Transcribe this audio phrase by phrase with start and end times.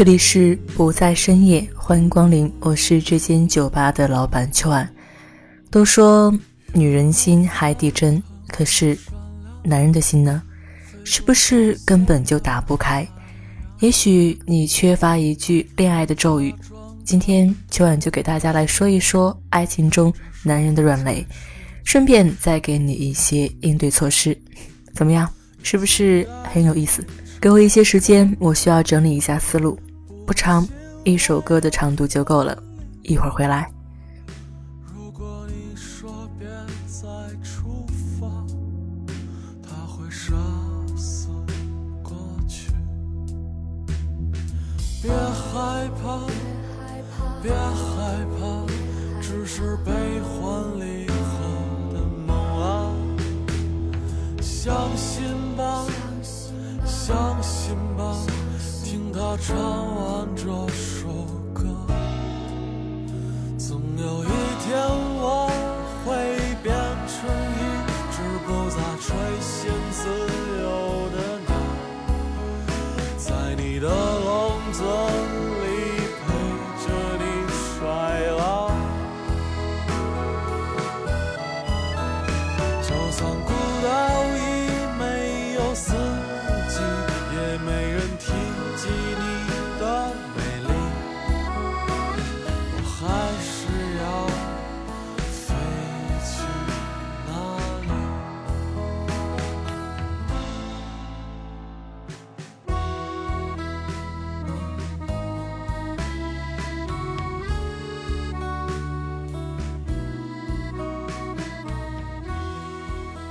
[0.00, 4.90] 这里是不在深夜，欢迎光临，我是这间酒吧的老板秋安。
[5.70, 6.32] 都说
[6.72, 8.96] 女人心海底针，可是
[9.62, 10.42] 男人的心呢？
[11.04, 13.06] 是不是根本就打不开？
[13.80, 16.54] 也许你缺乏一句恋爱的咒语。
[17.04, 20.10] 今天秋安就给大家来说一说爱情中
[20.42, 21.22] 男人的软肋，
[21.84, 24.34] 顺便再给你一些应对措施。
[24.94, 25.28] 怎么样？
[25.62, 27.04] 是不是很有意思？
[27.38, 29.78] 给我一些时间，我需要整理一下思路，
[30.30, 30.64] 不长，
[31.02, 32.56] 一首歌的长度就够了。
[33.02, 33.68] 一会儿回来。
[34.94, 36.46] 如果你说别
[36.86, 37.08] 再
[37.42, 37.84] 出
[38.16, 38.28] 发，
[39.60, 40.36] 他会杀
[40.96, 41.26] 死
[42.00, 42.14] 过
[42.46, 42.70] 去
[45.02, 46.20] 别害怕，
[47.42, 48.64] 别害怕，
[49.20, 52.94] 只是悲欢离合的梦啊！
[54.40, 55.24] 相信
[55.56, 55.84] 吧。
[56.84, 58.14] 相信吧，
[58.84, 59.89] 听他唱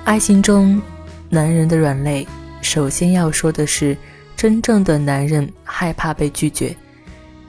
[0.09, 0.81] 爱情中，
[1.29, 2.27] 男人的软肋，
[2.61, 3.95] 首先要说的是，
[4.35, 6.75] 真正的男人害怕被拒绝，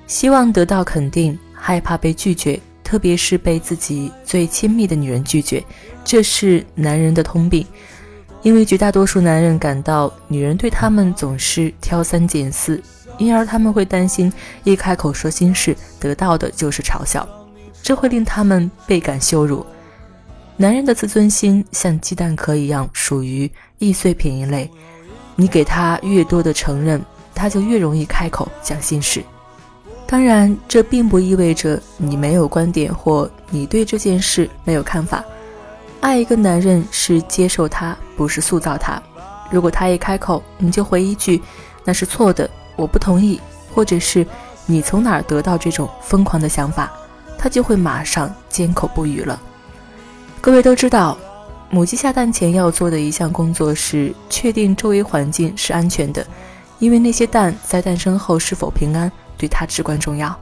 [0.07, 5.65] 希望得到肯定，害怕被拒绝，特别是被自己最亲密的女人拒绝，
[6.05, 7.67] 这是男人的通病。
[8.43, 12.79] 因为绝大多数男人感到女人对他们总是挑三拣四，
[13.17, 14.31] 因而他们会担心
[14.65, 17.27] 一开口说心事，得到的就是嘲笑，
[17.83, 19.65] 这会令他们倍感羞辱。
[20.61, 24.71] 男人的自尊心像鸡蛋壳一样，属于易碎品一类。
[25.35, 27.03] 你给他越多的承认，
[27.35, 29.25] 他就越容易开口讲心事。
[30.07, 35.25] 当然，这并不意味着你没有观点或你对这件事没有看法。
[36.03, 39.03] 爱一个男人是接受他，不是塑造他。
[39.51, 41.41] 如果他一开口，你就回一句
[41.85, 43.41] “那是错的，我不同意”，
[43.75, 44.27] 或者是
[44.67, 46.93] “你从哪儿得到这种疯狂的想法”，
[47.39, 49.41] 他就会马上缄口不语了。
[50.43, 51.19] 各位都知道，
[51.69, 56.27] 母鸡下蛋前要做的一项工作是确定周围环境是安全的，
[56.79, 60.35] 因为那些蛋在诞生后是否平安对它至关重要。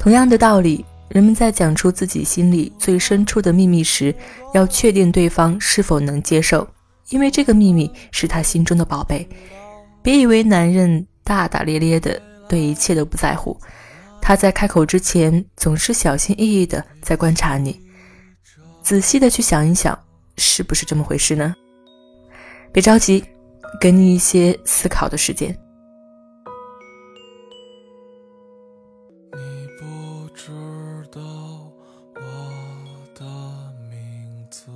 [0.00, 4.12] 同样的道理，人们在讲出自己心里最深处的秘密时，
[4.52, 6.66] 要确定对方是否能接受，
[7.10, 9.28] 因为这个秘密是他心中的宝贝。
[10.02, 13.56] 别以为男人大大咧咧的，对一切都不在乎，
[14.20, 17.85] 他在开口之前总是小心翼翼的在观察你。
[18.86, 19.98] 仔细的去想一想，
[20.36, 21.52] 是不是这么回事呢？
[22.72, 23.24] 别着急，
[23.80, 25.50] 给你一些思考的时间。
[29.32, 30.52] 你不知
[31.10, 31.20] 道
[32.14, 32.20] 我
[33.12, 33.24] 的
[33.90, 34.70] 名字，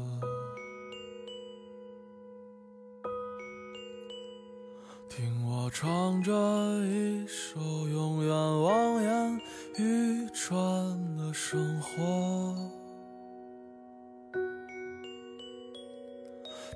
[5.08, 6.32] 听我唱着
[6.85, 9.40] 一首永远望眼
[9.79, 12.80] 欲穿的生活。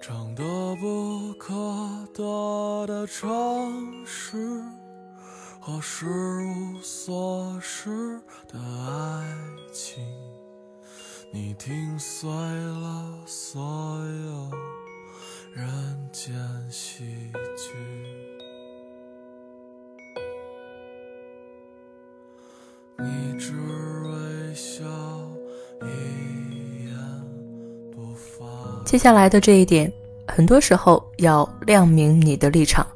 [0.07, 0.45] 长得
[0.77, 1.55] 不可
[2.13, 4.37] 得的城市
[5.59, 9.25] 和失无所失的爱
[9.73, 10.05] 情，
[11.33, 13.63] 你听碎了所
[14.05, 14.51] 有
[15.55, 16.35] 人间
[16.71, 17.73] 喜剧。
[22.99, 24.85] 你只微笑
[25.81, 26.44] 一。
[28.85, 29.91] 接下来的这一点，
[30.29, 32.87] 很多时候要亮明你的立场。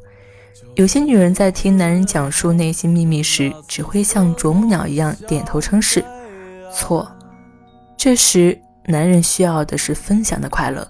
[0.74, 6.04] 有些女人在听男人讲述内心秘密时，只会像啄木鸟一样点头称是。
[6.72, 7.10] 错，
[7.96, 10.86] 这时男人需要的是分享的快乐。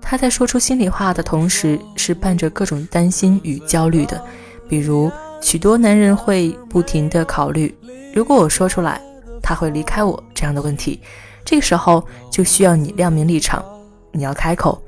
[0.00, 4.20] 他在说出心里话的同时，是伴着各种担心与焦虑的。
[4.68, 7.72] 比如，许多男人会不停地考虑：
[8.14, 9.00] 如果我说出来，
[9.42, 10.98] 他会离开我这样的问题。
[11.44, 13.64] 这个时候就需要你亮明立场，
[14.12, 14.82] 你要开口。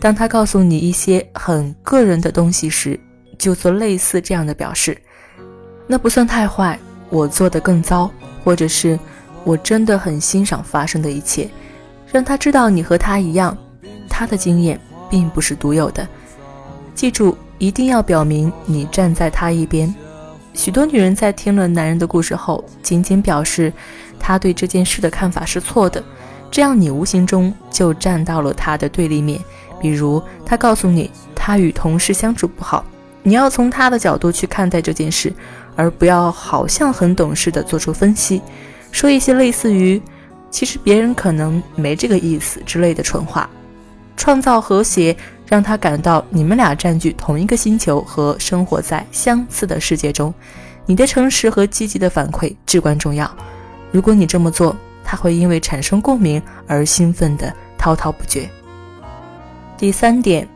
[0.00, 2.98] 当他告诉你一些很个人的东西时，
[3.36, 4.96] 就做类似这样的表示，
[5.86, 6.78] 那不算太坏，
[7.08, 8.10] 我做的更糟，
[8.44, 8.98] 或者是
[9.44, 11.48] 我真的很欣赏发生的一切，
[12.12, 13.56] 让他知道你和他一样，
[14.08, 14.80] 他的经验
[15.10, 16.06] 并不是独有的。
[16.94, 19.92] 记住，一定要表明你站在他一边。
[20.54, 23.72] 许多女人在听了男人的故事后，仅仅表示
[24.18, 26.02] 他对这件事的看法是错的，
[26.50, 29.40] 这样你无形中就站到了他的对立面。
[29.80, 32.84] 比如，他告诉你他与同事相处不好。
[33.22, 35.32] 你要从他的角度去看待这件事，
[35.76, 38.40] 而不要好像很懂事的做出分析，
[38.90, 40.00] 说一些类似于
[40.50, 43.48] “其实别人可能没这个意思”之类的蠢话。
[44.16, 45.16] 创造和谐，
[45.46, 50.34] 让他感到你们俩占据同一个星球和生活在相似的世界中。
[50.86, 53.30] 你的诚实和积极的反馈至关重要。
[53.92, 54.74] 如果你这么做，
[55.08, 58.46] 他会因为产生共鸣而兴奋的滔滔不绝。
[59.78, 60.46] 第三点。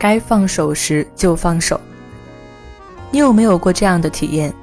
[0.00, 1.80] 该放手时就放手。
[3.10, 4.54] 你有没有过这样的体验？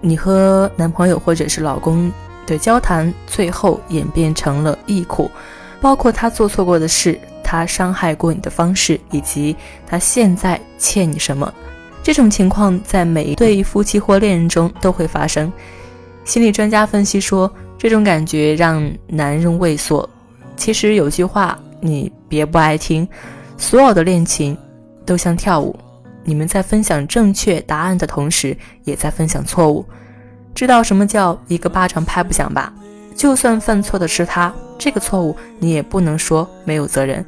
[0.00, 2.10] 你和男朋友或者是老公
[2.46, 5.30] 的交谈，最后演变成了忆苦，
[5.80, 11.52] 包括他做错过的事，他伤害过你的方式，以及他现在欠你什么。
[12.02, 15.52] 这种情况在每一对夫妻或恋人中都会发生。
[16.24, 20.08] 心理专家分析说，这种感觉让男人畏缩。
[20.56, 23.06] 其实有句话，你别不爱听，
[23.56, 24.56] 所有的恋情。
[25.04, 25.76] 都像跳舞，
[26.22, 29.84] 你们在分享正确答案的同时，也在分享错误。
[30.54, 32.72] 知道什么叫一个巴掌拍不响吧？
[33.16, 37.26] 就算犯错的是他，这个错误你也不能说没有责任。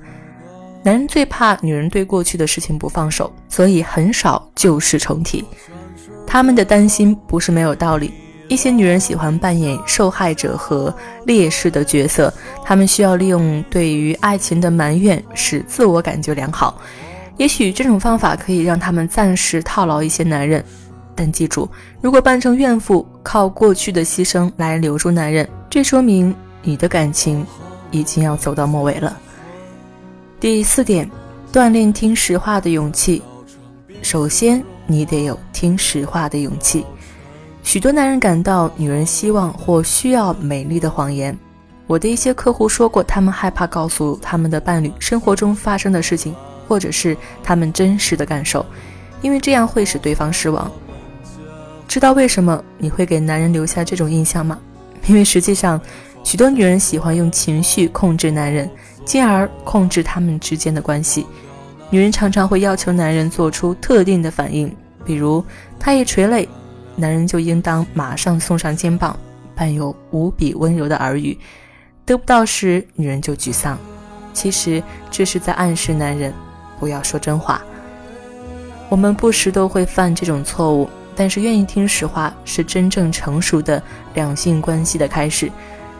[0.84, 5.44] 男人最怕女人对过去的事情不放手，所以很少旧事重提。
[6.24, 8.14] 他们的担心不是没有道理。
[8.48, 10.94] 一些女人喜欢扮演受害者和
[11.24, 12.32] 烈士的角色，
[12.64, 16.78] 她们需要利用对于爱情的埋怨，使自我感觉良好。
[17.36, 20.64] 也许这种方法可以让他们暂时套牢一些男人，
[21.16, 21.68] 但记住，
[22.00, 26.32] 如果扮成怨妇，靠过去的牺牲来留住男人，这说明
[26.62, 27.44] 你的感情
[27.90, 29.16] 已经要走到末尾了。
[30.38, 31.10] 第四点，
[31.52, 33.20] 锻炼听实话的勇气。
[34.02, 36.84] 首先，你得有听实话的勇气。
[37.64, 41.36] 许多男人感到女人希望或需要美丽的谎言。
[41.88, 46.32] 我的一些客户说过，他们害怕告诉他们的伴侣生活中发生的事情。
[46.66, 48.64] 或者是他们真实的感受，
[49.20, 50.72] 因为这样会使对方失望。
[51.86, 54.58] 知道为什么你会给男人留下这种印象吗？
[55.06, 55.78] 因为实际上，
[56.24, 58.66] 许多女人喜欢用情绪控制男人，
[59.04, 61.26] 进而控制他们之间的关系。
[61.90, 64.74] 女人常常会要求男人做出特定的反应，
[65.04, 65.44] 比如
[65.78, 66.48] 他一垂泪，
[66.96, 69.18] 男人就应当马上送上肩膀，
[69.54, 71.36] 伴有无比温柔的耳语；
[72.04, 73.78] 得不到时，女人就沮丧。
[74.32, 76.32] 其实这是在暗示男人。
[76.80, 77.62] 不要说真话。
[78.90, 85.50] 我们不时都会犯这种错误，但是愿意听实话是真正成熟的两性关系的开始。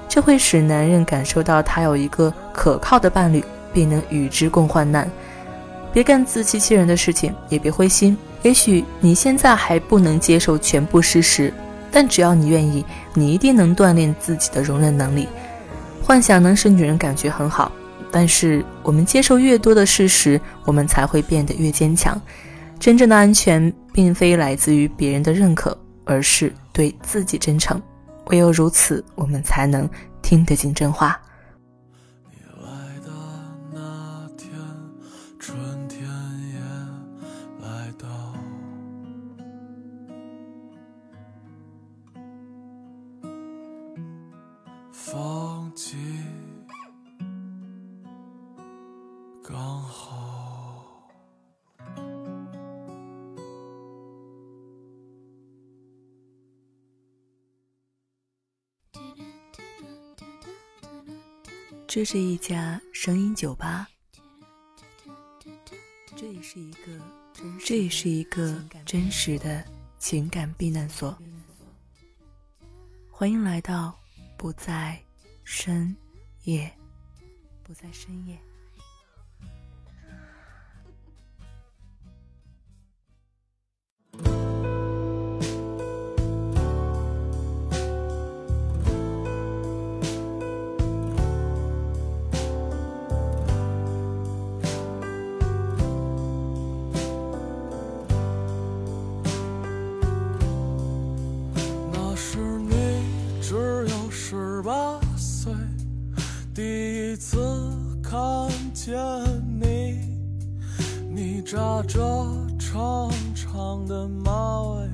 [0.08, 3.42] 这会使男人感受到他有一个可靠的伴侣，
[3.72, 5.10] 并能与之共患难。
[5.92, 8.16] 别干自欺欺人的事情，也别灰心。
[8.44, 11.52] 也许你现在还不能接受全部事实，
[11.90, 12.84] 但只要你愿意，
[13.14, 15.26] 你一定能锻炼自己的容忍能力。
[16.02, 17.72] 幻想能使女人感觉很好。
[18.12, 22.20] 但是，我们接受越多的事实，我们才会变得越坚强。
[22.78, 27.80] 真正的安全，并非来自于别人的认可，而是对自己真诚。
[28.26, 29.88] 唯有如此，我们才能
[30.20, 31.18] 听得进真话。
[61.86, 63.86] 这是一家声音酒吧，
[66.16, 67.00] 这也是一个
[67.64, 69.64] 这也是一个真实的
[69.98, 71.16] 情感避难所。
[73.10, 73.96] 欢迎来到
[74.36, 75.00] 不在
[75.44, 75.96] 深
[76.44, 76.70] 夜，
[77.62, 78.38] 不在深夜。
[108.14, 108.94] 看见
[109.60, 109.98] 你，
[111.10, 111.98] 你扎着
[112.60, 114.88] 长长的马尾，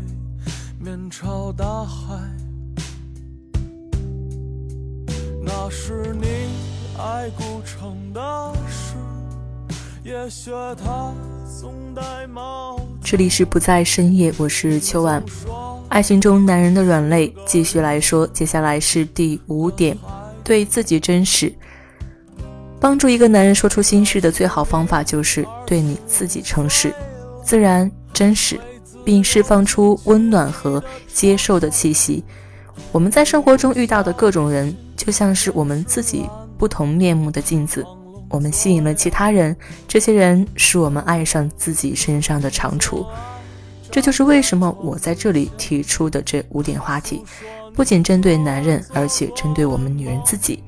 [0.79, 2.17] 面朝大海。
[5.43, 6.29] 那是你
[6.97, 8.95] 爱古城的诗，
[10.03, 10.51] 也学
[10.83, 11.13] 它
[11.61, 12.81] 总戴帽。
[13.03, 15.23] 这里是不在深夜，我是秋晚。
[15.91, 19.95] 爱情中男人的软肋，继续来说，接下来是第五点，
[20.43, 21.55] 对自己真实。
[22.81, 26.93] 帮助一个男人说出心事的最好方法就是对你自己诚实、
[27.45, 28.59] 自然、真实，
[29.05, 30.83] 并释放出温暖和
[31.13, 32.25] 接受的气息。
[32.91, 37.85] 我们在生活中遇到的各种人，就像是我们自己不同面目的镜子。
[38.31, 39.55] 我们吸引了其他人，
[39.87, 43.05] 这些人是我们爱上自己身上的长处。
[43.91, 47.23] 这就是为什么我在这里提出的这五点话题，
[47.75, 50.63] 不仅针对男人，而且针对我们女人自己。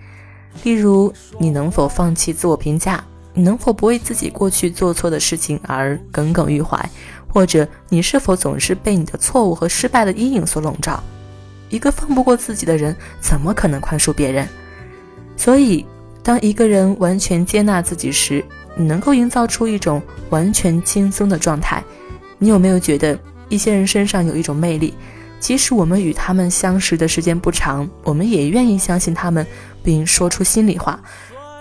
[0.62, 3.02] 例如，你能否放弃自我评价？
[3.34, 6.78] 你能否不为自己过去做错的事情而耿耿于怀？
[7.28, 11.02] 或者，你是否总是被你的错误和失败的阴影所笼罩？
[11.70, 14.46] 一个放不过自己的人，怎么可能宽恕别人？
[15.36, 15.86] 所以，
[16.22, 18.44] 当一个人完全接纳自己时，
[18.76, 21.82] 你能够营造出一种完全轻松的状态。
[22.38, 23.18] 你有没有觉得，
[23.48, 24.92] 一些人身上有一种魅力？
[25.42, 29.44] 即使我们与他们相识的时间不长，我们也愿意相信他们，
[29.82, 31.02] 并说出心里话。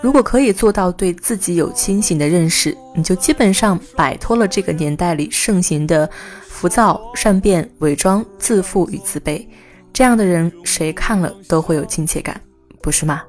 [0.00, 6.08] 如果可以做到对自己有清醒的认识，你就基本上摆脱了这个年代里盛行的
[6.46, 9.44] 浮躁、善变、伪装、自负与自卑。
[9.92, 12.40] 这样的人，谁看了都会有亲切感，
[12.80, 13.20] 不是吗？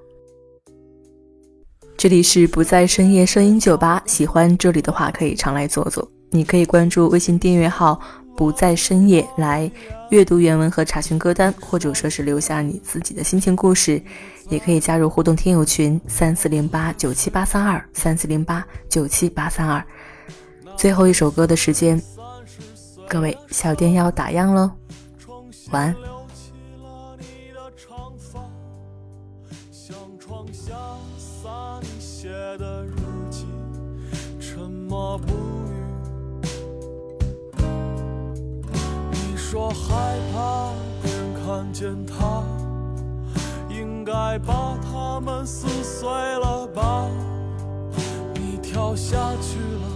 [1.98, 6.08] 这里是不在深夜声音酒吧，喜欢这里的话，可以常来坐坐。
[6.30, 8.00] 你可以关注微信订阅号。
[8.36, 9.72] 不在深夜来
[10.10, 14.02] 阅读原文和查询歌单，或者说是留下你自己的心情故事，
[14.50, 19.84] 也可以加入互动听友群三四零八九七八三二三四零八九七八三二。
[20.76, 22.02] 最后一首歌的时间，
[23.08, 24.72] 各位小店要打烊喽，
[25.72, 25.96] 晚安。
[39.54, 40.72] 说害怕
[41.04, 42.44] 别人看见他，
[43.70, 47.08] 应该把他们撕碎了吧？
[48.34, 49.93] 你跳下去了，